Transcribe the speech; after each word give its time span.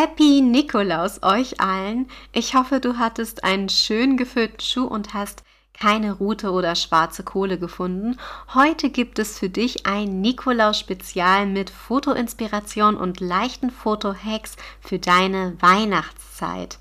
Happy 0.00 0.40
Nikolaus 0.40 1.22
euch 1.22 1.60
allen. 1.60 2.08
Ich 2.32 2.54
hoffe, 2.54 2.80
du 2.80 2.96
hattest 2.96 3.44
einen 3.44 3.68
schön 3.68 4.16
gefüllten 4.16 4.60
Schuh 4.60 4.86
und 4.86 5.12
hast 5.12 5.42
keine 5.78 6.12
Rute 6.12 6.52
oder 6.52 6.74
schwarze 6.74 7.22
Kohle 7.22 7.58
gefunden. 7.58 8.16
Heute 8.54 8.88
gibt 8.88 9.18
es 9.18 9.38
für 9.38 9.50
dich 9.50 9.84
ein 9.84 10.22
Nikolaus-Spezial 10.22 11.44
mit 11.44 11.68
Fotoinspiration 11.68 12.96
und 12.96 13.20
leichten 13.20 13.68
Foto-Hacks 13.68 14.56
für 14.80 14.98
deine 14.98 15.58
Weihnachtszeit. 15.60 16.78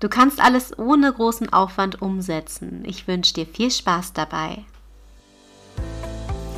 Du 0.00 0.08
kannst 0.08 0.40
alles 0.40 0.76
ohne 0.76 1.12
großen 1.12 1.52
Aufwand 1.52 2.02
umsetzen. 2.02 2.82
Ich 2.86 3.06
wünsche 3.06 3.34
dir 3.34 3.46
viel 3.46 3.70
Spaß 3.70 4.14
dabei. 4.14 4.64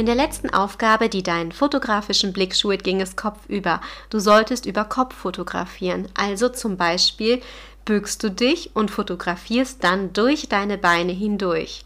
In 0.00 0.06
der 0.06 0.14
letzten 0.14 0.48
Aufgabe, 0.48 1.10
die 1.10 1.22
deinen 1.22 1.52
fotografischen 1.52 2.32
Blick 2.32 2.56
schult, 2.56 2.84
ging 2.84 3.02
es 3.02 3.16
kopfüber. 3.16 3.82
Du 4.08 4.18
solltest 4.18 4.64
über 4.64 4.86
Kopf 4.86 5.14
fotografieren. 5.14 6.08
Also 6.14 6.48
zum 6.48 6.78
Beispiel 6.78 7.42
bückst 7.84 8.22
du 8.22 8.30
dich 8.30 8.74
und 8.74 8.90
fotografierst 8.90 9.84
dann 9.84 10.14
durch 10.14 10.48
deine 10.48 10.78
Beine 10.78 11.12
hindurch. 11.12 11.84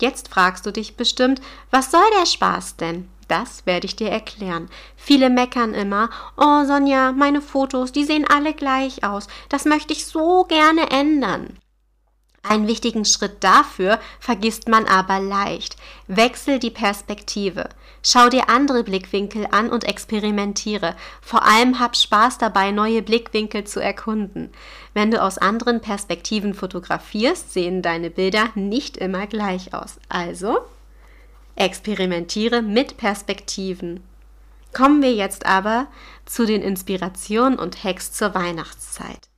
Jetzt 0.00 0.28
fragst 0.28 0.66
du 0.66 0.70
dich 0.70 0.96
bestimmt, 0.96 1.40
was 1.72 1.90
soll 1.90 2.08
der 2.20 2.26
Spaß 2.26 2.76
denn? 2.76 3.08
Das 3.26 3.66
werde 3.66 3.86
ich 3.86 3.96
dir 3.96 4.10
erklären. 4.10 4.70
Viele 4.94 5.28
meckern 5.28 5.74
immer, 5.74 6.10
oh 6.36 6.64
Sonja, 6.64 7.10
meine 7.10 7.40
Fotos, 7.40 7.90
die 7.90 8.04
sehen 8.04 8.24
alle 8.24 8.54
gleich 8.54 9.02
aus. 9.02 9.26
Das 9.48 9.64
möchte 9.64 9.92
ich 9.92 10.06
so 10.06 10.44
gerne 10.44 10.92
ändern. 10.92 11.58
Einen 12.48 12.66
wichtigen 12.66 13.04
Schritt 13.04 13.44
dafür 13.44 14.00
vergisst 14.20 14.68
man 14.68 14.86
aber 14.86 15.20
leicht. 15.20 15.76
Wechsel 16.06 16.58
die 16.58 16.70
Perspektive. 16.70 17.68
Schau 18.02 18.30
dir 18.30 18.48
andere 18.48 18.84
Blickwinkel 18.84 19.46
an 19.50 19.68
und 19.68 19.84
experimentiere. 19.84 20.96
Vor 21.20 21.44
allem 21.44 21.78
hab 21.78 21.94
Spaß 21.94 22.38
dabei, 22.38 22.70
neue 22.70 23.02
Blickwinkel 23.02 23.64
zu 23.64 23.80
erkunden. 23.80 24.50
Wenn 24.94 25.10
du 25.10 25.20
aus 25.20 25.36
anderen 25.36 25.82
Perspektiven 25.82 26.54
fotografierst, 26.54 27.52
sehen 27.52 27.82
deine 27.82 28.08
Bilder 28.08 28.48
nicht 28.54 28.96
immer 28.96 29.26
gleich 29.26 29.74
aus. 29.74 29.98
Also 30.08 30.58
experimentiere 31.54 32.62
mit 32.62 32.96
Perspektiven. 32.96 34.02
Kommen 34.72 35.02
wir 35.02 35.12
jetzt 35.12 35.44
aber 35.44 35.88
zu 36.24 36.46
den 36.46 36.62
Inspirationen 36.62 37.58
und 37.58 37.84
Hacks 37.84 38.12
zur 38.12 38.34
Weihnachtszeit. 38.34 39.28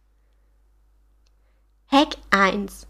Hack 1.89 2.17
1. 2.30 2.86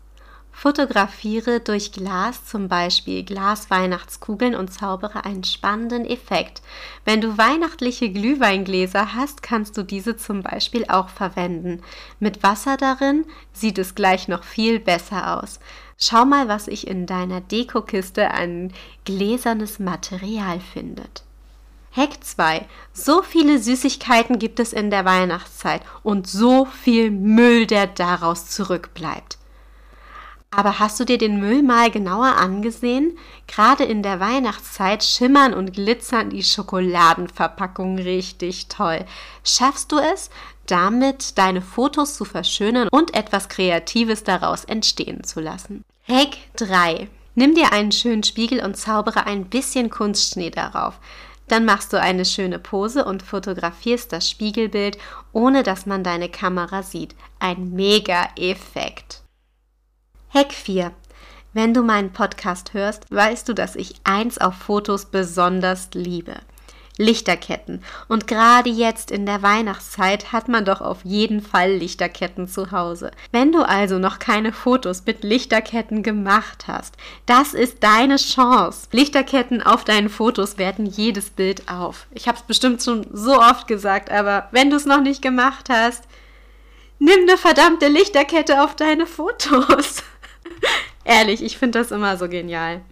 Fotografiere 0.61 1.61
durch 1.61 1.91
Glas, 1.91 2.45
zum 2.45 2.69
Beispiel 2.69 3.25
Glasweihnachtskugeln 3.25 4.55
und 4.55 4.71
zaubere 4.71 5.25
einen 5.25 5.43
spannenden 5.43 6.05
Effekt. 6.05 6.61
Wenn 7.07 7.23
du 7.23 7.39
weihnachtliche 7.39 8.13
Glühweingläser 8.13 9.15
hast, 9.15 9.43
kannst 9.43 9.79
du 9.79 9.83
diese 9.83 10.19
zum 10.19 10.43
Beispiel 10.43 10.85
auch 10.87 11.09
verwenden. 11.09 11.81
Mit 12.19 12.43
Wasser 12.43 12.77
darin 12.77 13.25
sieht 13.55 13.79
es 13.79 13.95
gleich 13.95 14.29
noch 14.29 14.45
viel 14.45 14.81
besser 14.81 15.39
aus. 15.43 15.61
Schau 15.97 16.27
mal, 16.27 16.47
was 16.47 16.69
ich 16.69 16.87
in 16.87 17.07
deiner 17.07 17.41
Dekokiste 17.41 18.31
an 18.31 18.71
gläsernes 19.07 19.79
Material 19.79 20.61
findet. 20.61 21.23
Hack 21.91 22.23
2. 22.23 22.67
So 22.93 23.23
viele 23.23 23.61
Süßigkeiten 23.61 24.39
gibt 24.39 24.61
es 24.61 24.75
in 24.75 24.91
der 24.91 25.07
Weihnachtszeit 25.07 25.81
und 26.03 26.27
so 26.27 26.67
viel 26.67 27.11
Müll, 27.11 27.67
der 27.67 27.87
daraus 27.87 28.51
zurückbleibt. 28.51 29.39
Aber 30.53 30.81
hast 30.81 30.99
du 30.99 31.05
dir 31.05 31.17
den 31.17 31.39
Müll 31.39 31.63
mal 31.63 31.91
genauer 31.91 32.37
angesehen? 32.37 33.17
Gerade 33.47 33.85
in 33.85 34.03
der 34.03 34.19
Weihnachtszeit 34.19 35.05
schimmern 35.05 35.55
und 35.55 35.73
glitzern 35.75 36.31
die 36.31 36.43
Schokoladenverpackungen 36.43 38.01
richtig 38.01 38.67
toll. 38.67 39.05
Schaffst 39.45 39.93
du 39.93 39.99
es, 39.99 40.29
damit 40.67 41.39
deine 41.39 41.63
Fotos 41.63 42.17
zu 42.17 42.25
verschönern 42.25 42.89
und 42.89 43.15
etwas 43.15 43.49
Kreatives 43.49 44.25
daraus 44.25 44.65
entstehen 44.65 45.23
zu 45.23 45.41
lassen? 45.41 45.85
Hack 46.09 46.37
3. 46.57 47.09
Nimm 47.37 47.55
dir 47.55 47.73
einen 47.73 47.93
schönen 47.93 48.25
Spiegel 48.25 48.65
und 48.65 48.77
zaubere 48.77 49.27
ein 49.27 49.47
bisschen 49.47 49.89
Kunstschnee 49.89 50.51
darauf. 50.51 50.99
Dann 51.47 51.65
machst 51.65 51.93
du 51.93 52.01
eine 52.01 52.25
schöne 52.25 52.59
Pose 52.59 53.05
und 53.05 53.23
fotografierst 53.23 54.13
das 54.13 54.29
Spiegelbild, 54.29 54.99
ohne 55.33 55.63
dass 55.63 55.87
man 55.87 56.03
deine 56.03 56.29
Kamera 56.29 56.83
sieht. 56.83 57.15
Ein 57.39 57.73
Mega-Effekt. 57.73 59.23
Hack 60.33 60.53
4. 60.53 60.93
Wenn 61.55 61.75
du 61.75 61.83
meinen 61.83 62.13
Podcast 62.13 62.73
hörst, 62.73 63.11
weißt 63.11 63.49
du, 63.49 63.53
dass 63.53 63.75
ich 63.75 63.95
eins 64.05 64.39
auf 64.39 64.55
Fotos 64.55 65.07
besonders 65.07 65.89
liebe. 65.93 66.35
Lichterketten. 66.99 67.83
Und 68.07 68.29
gerade 68.29 68.71
jetzt 68.71 69.11
in 69.11 69.27
der 69.27 69.43
Weihnachtszeit 69.43 70.31
hat 70.31 70.47
man 70.47 70.65
doch 70.65 70.83
auf 70.83 70.99
jeden 71.03 71.43
Fall 71.43 71.73
Lichterketten 71.73 72.47
zu 72.47 72.71
Hause. 72.71 73.11
Wenn 73.33 73.51
du 73.51 73.63
also 73.63 73.99
noch 73.99 74.21
keine 74.21 74.53
Fotos 74.53 75.05
mit 75.05 75.25
Lichterketten 75.25 76.05
gemacht 76.05 76.67
hast, 76.69 76.95
das 77.27 77.53
ist 77.53 77.83
deine 77.83 78.15
Chance. 78.15 78.87
Lichterketten 78.93 79.65
auf 79.65 79.83
deinen 79.83 80.11
Fotos 80.11 80.59
werten 80.59 80.87
jedes 80.87 81.31
Bild 81.31 81.69
auf. 81.69 82.07
Ich 82.13 82.29
habe 82.29 82.39
es 82.39 82.45
bestimmt 82.45 82.85
schon 82.85 83.05
so 83.13 83.41
oft 83.41 83.67
gesagt, 83.67 84.13
aber 84.13 84.47
wenn 84.53 84.71
du 84.71 84.77
es 84.77 84.87
noch 84.87 85.01
nicht 85.01 85.23
gemacht 85.23 85.69
hast, 85.69 86.05
nimm 87.01 87.23
eine 87.23 87.37
verdammte 87.37 87.89
Lichterkette 87.89 88.63
auf 88.63 88.77
deine 88.77 89.07
Fotos. 89.07 90.05
Ehrlich, 91.11 91.43
ich 91.43 91.59
finde 91.59 91.81
das 91.81 91.91
immer 91.91 92.17
so 92.17 92.29
genial. 92.29 92.83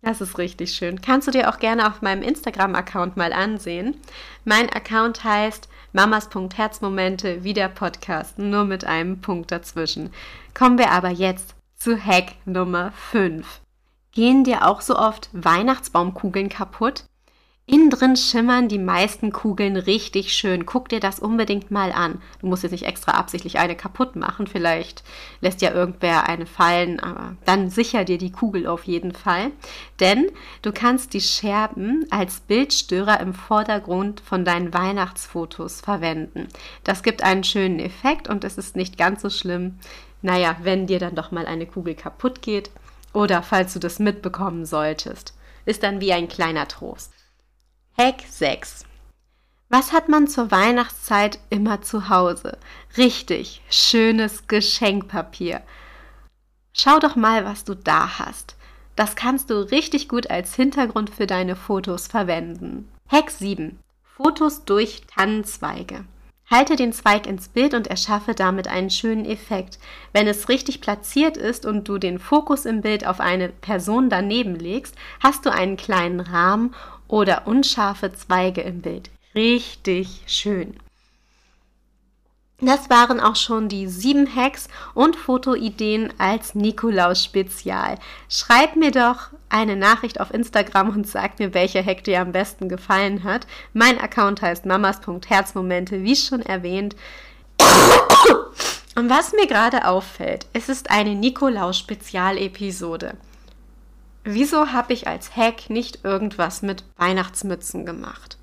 Das 0.00 0.20
ist 0.20 0.38
richtig 0.38 0.70
schön. 0.70 1.00
Kannst 1.00 1.26
du 1.26 1.32
dir 1.32 1.48
auch 1.48 1.58
gerne 1.58 1.88
auf 1.88 2.02
meinem 2.02 2.22
Instagram-Account 2.22 3.16
mal 3.16 3.32
ansehen. 3.32 3.96
Mein 4.44 4.70
Account 4.70 5.24
heißt 5.24 5.68
mamas.herzmomente 5.92 7.42
wie 7.42 7.54
der 7.54 7.66
Podcast, 7.68 8.38
nur 8.38 8.64
mit 8.64 8.84
einem 8.84 9.20
Punkt 9.20 9.50
dazwischen. 9.50 10.10
Kommen 10.54 10.78
wir 10.78 10.92
aber 10.92 11.08
jetzt 11.08 11.56
zu 11.74 12.00
Hack 12.00 12.34
Nummer 12.44 12.92
5. 13.10 13.60
Gehen 14.12 14.44
dir 14.44 14.64
auch 14.64 14.80
so 14.80 14.96
oft 14.96 15.28
Weihnachtsbaumkugeln 15.32 16.50
kaputt? 16.50 17.06
Innen 17.70 17.90
drin 17.90 18.16
schimmern 18.16 18.68
die 18.68 18.78
meisten 18.78 19.30
Kugeln 19.30 19.76
richtig 19.76 20.32
schön. 20.32 20.64
Guck 20.64 20.88
dir 20.88 21.00
das 21.00 21.20
unbedingt 21.20 21.70
mal 21.70 21.92
an. 21.92 22.22
Du 22.40 22.46
musst 22.46 22.62
jetzt 22.62 22.72
nicht 22.72 22.86
extra 22.86 23.12
absichtlich 23.12 23.58
eine 23.58 23.76
kaputt 23.76 24.16
machen. 24.16 24.46
Vielleicht 24.46 25.04
lässt 25.42 25.60
ja 25.60 25.74
irgendwer 25.74 26.30
eine 26.30 26.46
fallen, 26.46 26.98
aber 26.98 27.36
dann 27.44 27.68
sicher 27.68 28.06
dir 28.06 28.16
die 28.16 28.32
Kugel 28.32 28.66
auf 28.66 28.84
jeden 28.84 29.12
Fall. 29.12 29.50
Denn 30.00 30.30
du 30.62 30.72
kannst 30.72 31.12
die 31.12 31.20
Scherben 31.20 32.06
als 32.08 32.40
Bildstörer 32.40 33.20
im 33.20 33.34
Vordergrund 33.34 34.20
von 34.20 34.46
deinen 34.46 34.72
Weihnachtsfotos 34.72 35.82
verwenden. 35.82 36.48
Das 36.84 37.02
gibt 37.02 37.22
einen 37.22 37.44
schönen 37.44 37.80
Effekt 37.80 38.30
und 38.30 38.44
es 38.44 38.56
ist 38.56 38.76
nicht 38.76 38.96
ganz 38.96 39.20
so 39.20 39.28
schlimm, 39.28 39.78
naja, 40.22 40.56
wenn 40.62 40.86
dir 40.86 41.00
dann 41.00 41.14
doch 41.14 41.32
mal 41.32 41.44
eine 41.44 41.66
Kugel 41.66 41.94
kaputt 41.94 42.40
geht 42.40 42.70
oder 43.12 43.42
falls 43.42 43.74
du 43.74 43.78
das 43.78 43.98
mitbekommen 43.98 44.64
solltest. 44.64 45.34
Ist 45.66 45.82
dann 45.82 46.00
wie 46.00 46.14
ein 46.14 46.28
kleiner 46.28 46.66
Trost. 46.66 47.12
Hack 48.00 48.22
6. 48.30 48.84
Was 49.70 49.90
hat 49.90 50.08
man 50.08 50.28
zur 50.28 50.52
Weihnachtszeit 50.52 51.40
immer 51.50 51.82
zu 51.82 52.08
Hause? 52.08 52.56
Richtig, 52.96 53.60
schönes 53.70 54.46
Geschenkpapier. 54.46 55.62
Schau 56.72 57.00
doch 57.00 57.16
mal, 57.16 57.44
was 57.44 57.64
du 57.64 57.74
da 57.74 58.20
hast. 58.20 58.54
Das 58.94 59.16
kannst 59.16 59.50
du 59.50 59.68
richtig 59.72 60.08
gut 60.08 60.30
als 60.30 60.54
Hintergrund 60.54 61.10
für 61.10 61.26
deine 61.26 61.56
Fotos 61.56 62.06
verwenden. 62.06 62.88
Hack 63.08 63.30
7. 63.32 63.80
Fotos 64.16 64.64
durch 64.64 65.02
Tannenzweige. 65.12 66.04
Halte 66.48 66.76
den 66.76 66.92
Zweig 66.92 67.26
ins 67.26 67.48
Bild 67.48 67.74
und 67.74 67.88
erschaffe 67.88 68.34
damit 68.34 68.68
einen 68.68 68.90
schönen 68.90 69.26
Effekt. 69.26 69.78
Wenn 70.12 70.28
es 70.28 70.48
richtig 70.48 70.80
platziert 70.80 71.36
ist 71.36 71.66
und 71.66 71.88
du 71.88 71.98
den 71.98 72.20
Fokus 72.20 72.64
im 72.64 72.80
Bild 72.80 73.06
auf 73.06 73.20
eine 73.20 73.48
Person 73.48 74.08
daneben 74.08 74.54
legst, 74.54 74.94
hast 75.20 75.44
du 75.44 75.52
einen 75.52 75.76
kleinen 75.76 76.20
Rahmen 76.20 76.74
oder 77.08 77.46
unscharfe 77.46 78.12
Zweige 78.12 78.60
im 78.60 78.82
Bild. 78.82 79.08
Richtig 79.34 80.20
schön. 80.26 80.74
Das 82.60 82.90
waren 82.90 83.20
auch 83.20 83.36
schon 83.36 83.68
die 83.68 83.86
sieben 83.86 84.34
Hacks 84.34 84.66
und 84.92 85.14
Fotoideen 85.14 86.12
als 86.18 86.56
Nikolaus-Spezial. 86.56 88.00
Schreib 88.28 88.74
mir 88.74 88.90
doch 88.90 89.28
eine 89.48 89.76
Nachricht 89.76 90.20
auf 90.20 90.34
Instagram 90.34 90.88
und 90.88 91.06
sag 91.06 91.38
mir, 91.38 91.54
welcher 91.54 91.84
Hack 91.84 92.02
dir 92.02 92.20
am 92.20 92.32
besten 92.32 92.68
gefallen 92.68 93.22
hat. 93.22 93.46
Mein 93.74 94.00
Account 94.00 94.42
heißt 94.42 94.66
mamas.herzmomente, 94.66 96.02
wie 96.02 96.16
schon 96.16 96.42
erwähnt. 96.42 96.96
Und 98.96 99.08
was 99.08 99.32
mir 99.32 99.46
gerade 99.46 99.86
auffällt, 99.86 100.46
es 100.52 100.68
ist 100.68 100.90
eine 100.90 101.14
Nikolaus-Spezialepisode. 101.14 103.14
Wieso 104.24 104.72
habe 104.72 104.92
ich 104.92 105.06
als 105.06 105.36
Hack 105.36 105.70
nicht 105.70 106.04
irgendwas 106.04 106.62
mit 106.62 106.84
Weihnachtsmützen 106.96 107.86
gemacht? 107.86 108.36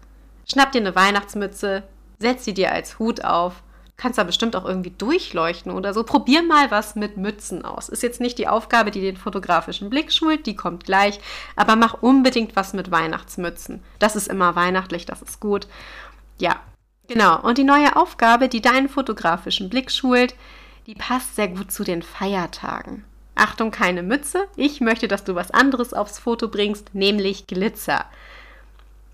Schnapp 0.47 0.71
dir 0.71 0.81
eine 0.81 0.95
Weihnachtsmütze, 0.95 1.83
setz 2.19 2.45
sie 2.45 2.53
dir 2.53 2.71
als 2.71 2.99
Hut 2.99 3.23
auf 3.23 3.61
kannst 3.97 4.17
da 4.17 4.23
bestimmt 4.23 4.55
auch 4.55 4.65
irgendwie 4.65 4.91
durchleuchten 4.91 5.71
oder 5.71 5.93
so. 5.93 6.03
Probier 6.03 6.43
mal 6.43 6.69
was 6.71 6.95
mit 6.95 7.17
Mützen 7.17 7.63
aus. 7.63 7.89
Ist 7.89 8.03
jetzt 8.03 8.19
nicht 8.19 8.37
die 8.37 8.47
Aufgabe, 8.47 8.91
die 8.91 9.01
den 9.01 9.17
fotografischen 9.17 9.89
Blick 9.89 10.11
schult, 10.11 10.45
die 10.45 10.55
kommt 10.55 10.85
gleich, 10.85 11.19
aber 11.55 11.75
mach 11.75 12.01
unbedingt 12.01 12.55
was 12.55 12.73
mit 12.73 12.91
Weihnachtsmützen. 12.91 13.83
Das 13.99 14.15
ist 14.15 14.27
immer 14.27 14.55
weihnachtlich, 14.55 15.05
das 15.05 15.21
ist 15.21 15.39
gut. 15.39 15.67
Ja, 16.37 16.59
genau. 17.07 17.41
Und 17.41 17.57
die 17.57 17.63
neue 17.63 17.95
Aufgabe, 17.95 18.49
die 18.49 18.61
deinen 18.61 18.89
fotografischen 18.89 19.69
Blick 19.69 19.91
schult, 19.91 20.35
die 20.87 20.95
passt 20.95 21.35
sehr 21.35 21.47
gut 21.47 21.71
zu 21.71 21.83
den 21.83 22.01
Feiertagen. 22.01 23.05
Achtung, 23.35 23.71
keine 23.71 24.01
Mütze. 24.01 24.47
Ich 24.55 24.81
möchte, 24.81 25.07
dass 25.07 25.23
du 25.23 25.35
was 25.35 25.51
anderes 25.51 25.93
aufs 25.93 26.19
Foto 26.19 26.47
bringst, 26.47 26.95
nämlich 26.95 27.47
Glitzer. 27.47 28.05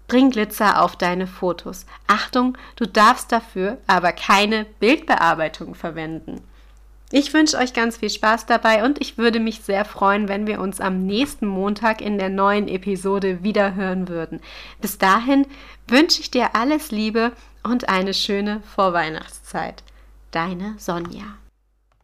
Bring 0.07 0.29
Glitzer 0.29 0.81
auf 0.81 0.95
deine 0.95 1.25
Fotos. 1.25 1.85
Achtung, 2.07 2.57
du 2.75 2.85
darfst 2.85 3.31
dafür 3.31 3.77
aber 3.87 4.11
keine 4.11 4.65
Bildbearbeitung 4.79 5.73
verwenden. 5.73 6.41
Ich 7.13 7.33
wünsche 7.33 7.57
euch 7.57 7.73
ganz 7.73 7.97
viel 7.97 8.09
Spaß 8.09 8.45
dabei 8.45 8.85
und 8.85 9.01
ich 9.01 9.17
würde 9.17 9.41
mich 9.41 9.61
sehr 9.61 9.83
freuen, 9.83 10.29
wenn 10.29 10.47
wir 10.47 10.61
uns 10.61 10.79
am 10.79 11.05
nächsten 11.05 11.45
Montag 11.45 11.99
in 11.99 12.17
der 12.17 12.29
neuen 12.29 12.69
Episode 12.69 13.43
wieder 13.43 13.75
hören 13.75 14.07
würden. 14.07 14.39
Bis 14.79 14.97
dahin 14.97 15.45
wünsche 15.87 16.21
ich 16.21 16.31
dir 16.31 16.55
alles 16.55 16.91
Liebe 16.91 17.33
und 17.63 17.89
eine 17.89 18.13
schöne 18.13 18.61
Vorweihnachtszeit. 18.75 19.83
Deine 20.31 20.75
Sonja. 20.77 21.40